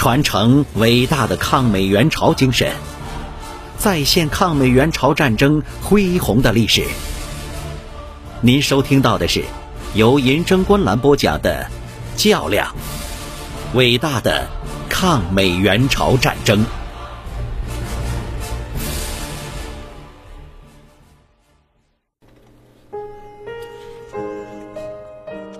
[0.00, 2.72] 传承伟大的抗美援朝精神，
[3.76, 6.86] 再现抗美援朝战争恢宏的历史。
[8.40, 9.44] 您收听到的是
[9.92, 11.66] 由银针观澜播讲的
[12.18, 12.74] 《较量：
[13.74, 14.48] 伟大的
[14.88, 16.64] 抗美援朝战争》。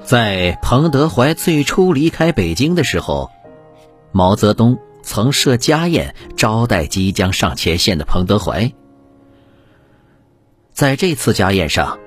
[0.02, 3.30] 在彭德怀最初离开北京的时候，
[4.12, 8.72] 毛泽东曾设家宴招待即将上前线的彭德怀。
[10.72, 11.98] 在这次家宴上，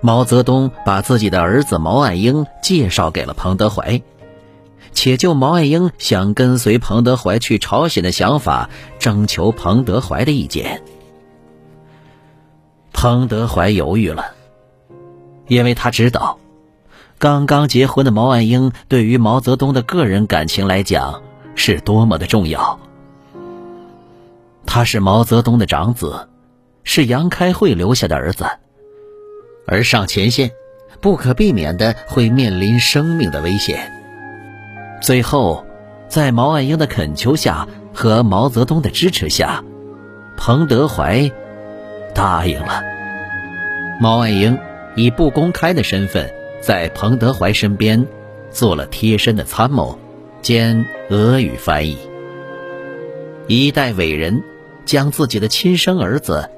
[0.00, 4.02] 毛泽东把自己的儿子毛岸英介绍给了彭德怀，
[4.92, 10.82] 且就毛岸英想跟随彭德怀去朝鲜的想法征求彭德怀的意见。
[12.92, 14.34] 彭德怀犹豫了，
[15.48, 16.38] 因为他知道。
[17.18, 21.22] 刚刚结婚的毛岸英，对于毛泽东的个人感情来讲，
[21.54, 22.78] 是多么的重要。
[24.66, 26.28] 他是毛泽东的长子，
[26.84, 28.46] 是杨开慧留下的儿子，
[29.66, 30.50] 而上前线，
[31.00, 33.92] 不可避免的会面临生命的危险。
[35.00, 35.64] 最后，
[36.08, 39.62] 在毛岸英的恳求下和毛泽东的支持下，
[40.36, 41.30] 彭德怀
[42.14, 42.82] 答应了。
[44.00, 44.58] 毛岸英
[44.94, 46.32] 以不公开的身份。
[46.62, 48.06] 在彭德怀身边，
[48.52, 49.98] 做了贴身的参谋，
[50.42, 51.96] 兼俄语翻译。
[53.46, 54.42] 一代伟人
[54.84, 56.50] 将自己的亲生儿子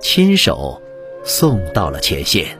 [0.00, 0.82] 亲手
[1.24, 2.58] 送到了前线。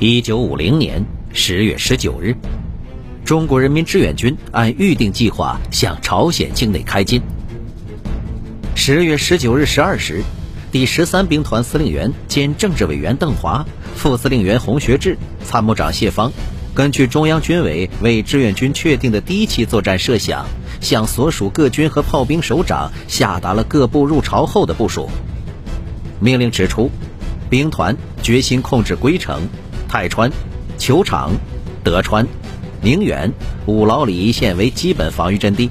[0.00, 2.34] 一九五零年十月十九日。
[3.28, 7.20] 中国人民志愿军按预定计划向朝鲜境内开进。
[8.74, 10.22] 十月十九日十二时，
[10.70, 16.30] 第十三兵团司令员兼政治委员邓华、副司令员洪学智、参谋长谢芳，
[16.74, 20.44] 根据中央军委为志愿军确定的第一期作战设想，
[20.82, 25.08] 向所属各军和炮兵首长下达了各部入朝后的部署。
[26.20, 26.90] 命令指出，
[27.48, 29.48] 兵团决心控制归城、
[29.88, 30.30] 泰川、
[30.76, 31.32] 球场、
[31.82, 32.26] 德川。
[32.82, 33.32] 宁远、
[33.64, 35.70] 五老里一线为基本防御阵地，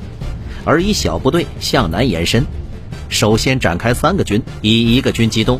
[0.66, 2.44] 而以小部队向南延伸。
[3.10, 5.60] 首先展开三个军，以一个军机动。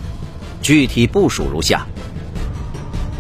[0.62, 1.88] 具体部署如下：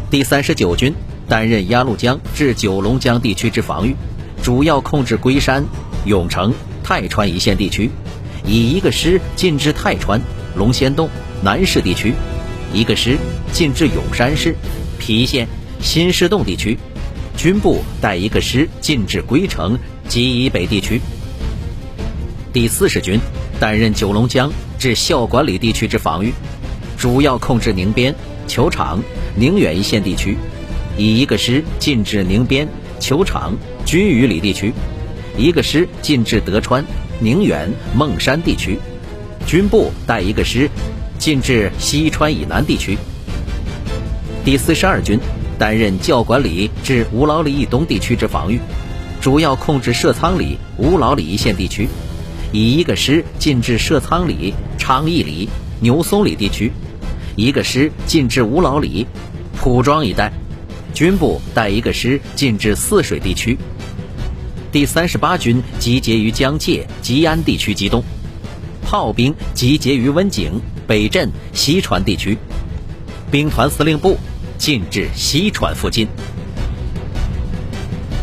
[0.09, 0.93] 第三十九军
[1.27, 3.95] 担任鸭绿江至九龙江地区之防御，
[4.43, 5.63] 主要控制龟山、
[6.05, 7.89] 永城、泰川一线地区，
[8.45, 10.19] 以一个师进至泰川、
[10.55, 11.09] 龙仙洞、
[11.41, 12.13] 南市地区，
[12.73, 13.17] 一个师
[13.53, 14.55] 进至永山市、
[14.99, 15.47] 郫县、
[15.79, 16.77] 新市洞地区。
[17.37, 19.77] 军部带一个师进至归城
[20.07, 20.99] 及以北地区。
[22.51, 23.19] 第四十军
[23.59, 26.33] 担任九龙江至孝管里地区之防御，
[26.97, 28.13] 主要控制宁边、
[28.47, 29.01] 球场、
[29.35, 30.37] 宁远一线地区，
[30.97, 32.67] 以一个师进至宁边、
[32.99, 33.53] 球场、
[33.85, 34.73] 军隅里地区，
[35.37, 36.83] 一个师进至德川、
[37.19, 38.77] 宁远、孟山地区。
[39.45, 40.69] 军部带一个师
[41.17, 42.97] 进至西川以南地区。
[44.43, 45.19] 第四十二军。
[45.59, 48.59] 担任教管里至吴老里以东地区之防御，
[49.19, 51.87] 主要控制社仓里、吴老里一线地区，
[52.51, 55.49] 以一个师进至射仓里、昌邑里、
[55.79, 56.71] 牛松里地区，
[57.35, 59.05] 一个师进至五老里、
[59.57, 60.31] 蒲庄一带，
[60.93, 63.57] 军部带一个师进至泗水地区。
[64.71, 68.03] 第三十八军集结于江界、吉安地区机动，
[68.83, 72.37] 炮兵集结于温井、北镇、西川地区，
[73.31, 74.17] 兵团司令部。
[74.57, 76.07] 进至西川附近，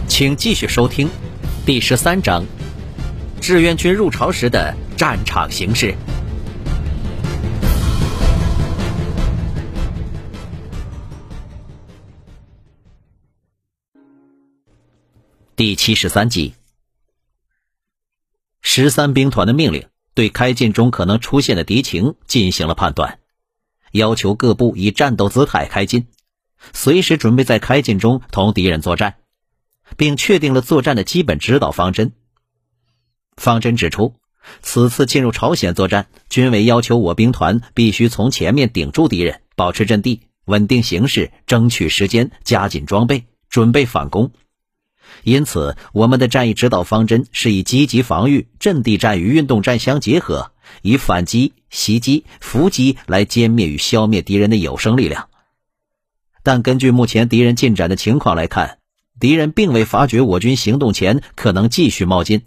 [0.08, 1.08] 请继续收听
[1.64, 2.44] 第十三章：
[3.46, 5.94] 志愿军入朝时的战场形势。
[15.54, 16.54] 第七十三集，
[18.62, 23.18] 十三兵团的命令对开进中可能出现的敌情进行了判断，
[23.92, 26.06] 要求各部以战斗姿态开进。
[26.72, 29.16] 随时准备在开进中同敌人作战，
[29.98, 32.12] 并确定了作战的基本指导方针。
[33.36, 34.14] 方针指出，
[34.62, 44.30] 此次进入朝鲜作战，军委要求我兵团必须从前面顶住敌人，保持阵地，稳定形势，争取时间，加紧装备，准备反攻。
[45.22, 50.52] 因此，我们的战役指导方针是以积极防御、阵地战与运动战相结合，
[50.82, 55.28] 以反击、袭击、伏击来歼灭与消灭敌人的有生力量。
[56.42, 58.78] 但根据目前敌人进展的情况来看，
[59.20, 62.42] 敌人并未发觉我军行动前可能继续冒进。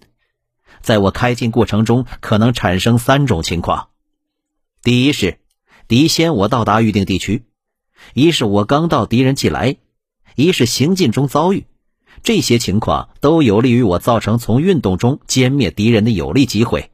[0.81, 3.89] 在我开进过程中，可能产生三种情况：
[4.83, 5.39] 第一是
[5.87, 7.45] 敌先我到达预定地区，
[8.13, 9.77] 一是我刚到敌人即来，
[10.35, 11.65] 一是行进中遭遇，
[12.23, 16.91] 这些情况都有利于我造成从运动中歼灭敌人的有利机会。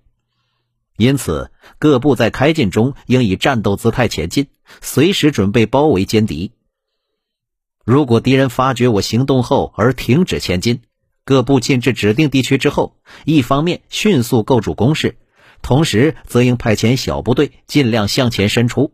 [0.97, 4.47] 因此，各部在开进中应以战斗姿态前进，
[4.81, 6.51] 随时准备包围歼敌。
[7.83, 10.81] 如果敌人发觉我行动后而停止前进，
[11.25, 15.18] 各部进至指定地区之后，一方面迅速构筑工事，
[15.62, 18.94] 同时则应派遣小部队尽量向前伸出，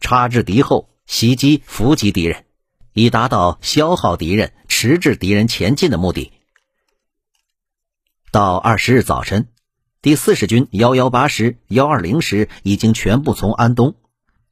[0.00, 2.44] 插至敌后，袭击伏击敌人，
[2.92, 6.32] 以达到消耗敌人、迟滞敌人前进的目的。
[8.30, 9.48] 到二十日早晨。
[10.02, 13.94] 第四十军幺幺八师、幺二零师已经全部从安东，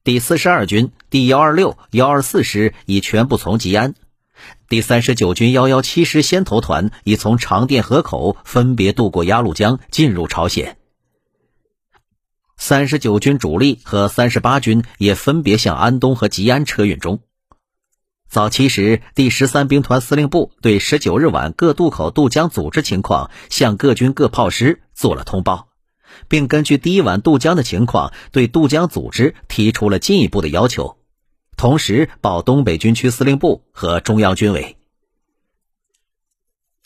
[0.02, 3.94] 第四十二军第幺二六、幺二四师已全部从吉安，
[4.68, 10.76] 第三十九军幺幺七师先头团已从长甸河口分别渡过鸭绿江进入朝鲜。
[12.56, 17.20] 三十九军主力和三十八军也分别向安东和吉安车运中。
[18.28, 25.68] 早期时，第十三兵团司令部对十九日晚各渡口渡江组织情况向各军各炮师做了通报，
[26.28, 30.96] 并根据第一晚渡江的情况，对渡江组织提出了进一步的要求，
[31.56, 34.76] 同时报东北军区司令部和中央军委。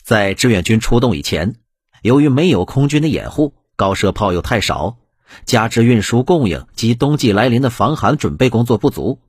[0.03, 1.55] 在志愿军出动以前，
[2.01, 4.97] 由于没有空军的掩护，高射炮又太少，
[5.45, 9.19] 加之运输供应及冬季来临的防寒准备工作不足。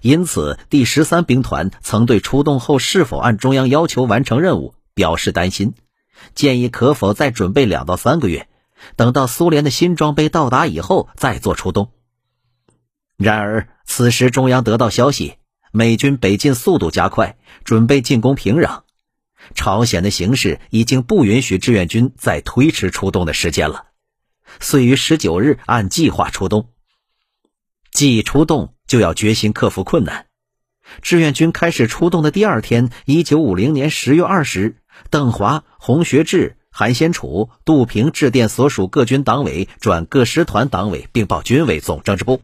[0.00, 5.74] 因此，第十三兵团曾对出动后是否按中央要求完成任务表示担心，
[6.34, 8.48] 建议可否再准备两到三个月，
[8.96, 11.90] 等到苏联的新装备到达以后再做出动。
[13.16, 15.36] 然而，此时中央得到消息，
[15.72, 18.82] 美军北进速度加快，准备进攻平壤，
[19.54, 23.86] 朝鲜的形势已经不允许志愿军再推迟出动的时间了，
[24.60, 26.70] 遂于十九日按计划出动。
[27.90, 28.72] 既出动。
[28.86, 30.26] 就要决心克服困难。
[31.02, 34.76] 志愿军开始出动的第二天，一九五零年十月二十日，
[35.10, 42.42] 邓华、洪学智、韩先楚、杜平致电所属各军党委转各师团党委，并报军委总政治部，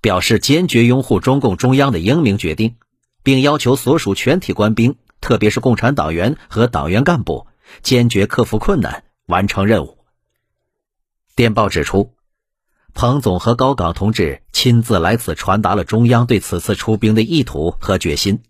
[0.00, 2.76] 表示坚决拥护中共中央的英明决定，
[3.22, 7.46] 并要求所属全体官兵，特别是共产党员和党员干部，
[7.82, 9.98] 坚决克服困难，完成任务。
[11.36, 12.14] 电报指出。
[12.92, 18.42] 彭总和高岗同志亲自来此传达了中央对此次出兵的意图和决心。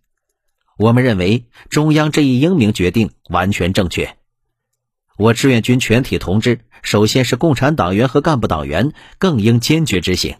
[0.78, 4.16] 我们认为中央这一英明决定完全正确。
[5.18, 10.36] 我志愿军全体同志，首先是共产党员和干部党员，更应坚决执行，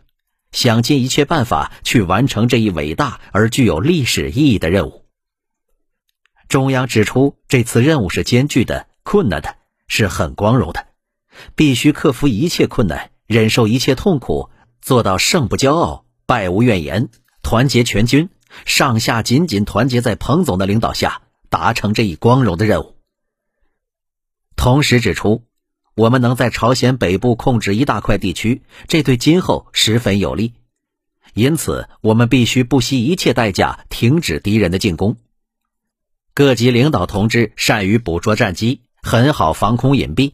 [0.53, 5.05] 想尽一切办法去完成这一伟大而具有历史意义的任务。
[6.49, 9.57] 中央指出，这次任务是艰巨的、困难的，
[9.87, 10.89] 是很光荣的，
[11.55, 13.11] 必须克服一切困难。
[13.27, 14.51] 忍受一切痛苦，
[14.83, 17.11] 做到胜不骄傲，败无怨言，
[17.45, 18.29] 团结全军，
[18.67, 22.97] 上下紧紧团结在彭总的领导下，达成这一光荣的任务。
[24.57, 25.45] 同时指出，
[26.01, 30.55] 我们能在朝鲜北部控制一大块地区，这对今后十分有利。
[31.35, 35.19] 因此，我们必须不惜一切代价停止敌人的进攻。
[36.33, 40.33] 各级领导同志善于捕捉战机，很好防空隐蔽。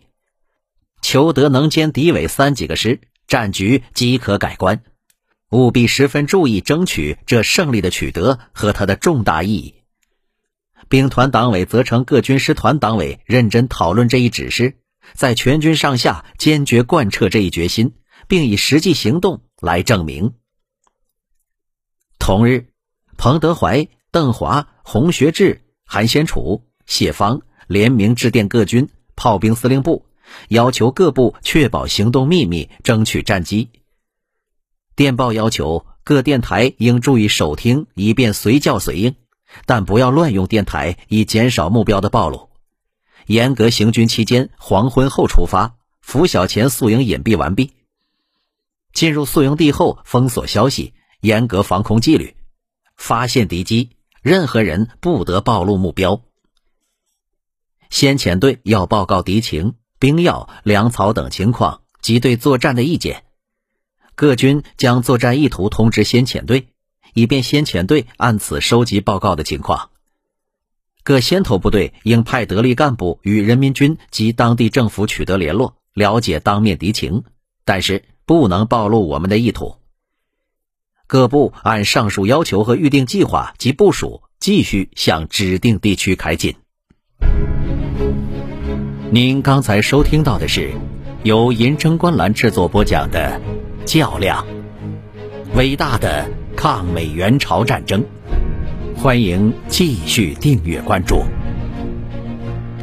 [1.03, 4.85] 求得能歼敌伪三几个师，战局即可改观。
[5.51, 9.75] 务必十分注意争取这胜利的取得和它的重大意义。
[10.89, 14.77] 兵团党委责成各军师团党委认真讨论这一指示，
[15.15, 17.95] 在全军上下坚决贯彻这一决心，
[18.29, 20.35] 并以实际行动来证明。
[22.19, 22.69] 同日，
[23.17, 30.07] 彭德怀、邓华、洪学智、韩先楚、谢芳联名致电各军炮兵司令部。
[30.49, 33.71] 要求各部确保行动秘密，争取战机。
[34.97, 39.15] 电报要求各电台应注意守听，以便随叫随应，
[39.67, 42.46] 但不要乱用电台，以减少目标的暴露。
[43.27, 47.73] 严格行军期间，黄昏后出发，拂晓前宿营隐蔽完毕。
[48.93, 52.37] 进入宿营地后，封锁消息，严格防空纪律。
[52.97, 53.91] 发现敌机，
[54.23, 56.23] 任何人不得暴露目标。
[57.91, 59.75] 先遣队要报告敌情。
[59.99, 63.25] 兵药、粮草等情况及对作战的意见，
[64.15, 66.69] 各军将作战意图通知先遣队，
[67.15, 69.89] 以便先遣队按此收集报告的情况。
[71.07, 77.23] 各先头部队应派得力干部与人民军及当地政府取得联络，了解当面敌情，
[77.65, 79.77] 但是不能暴露我们的意图。
[81.07, 86.57] 各部按上述要求和预定计划及部署，继续向指定地区开进。
[89.13, 90.73] 您刚才收听到的是
[91.23, 93.41] 由银城观澜制作播讲的
[93.85, 94.45] 《较量》。
[95.57, 98.05] 伟大的抗美援朝战争。
[99.07, 101.23] 欢迎继续订阅关注，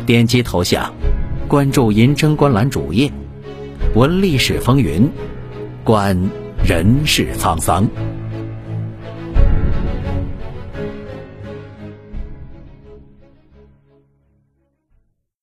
[0.06, 0.89] 点击头像，
[1.50, 3.12] 关注“银针观澜”主页，
[3.94, 5.06] 闻历史风云，
[5.84, 6.18] 观
[6.65, 7.86] 人世沧桑。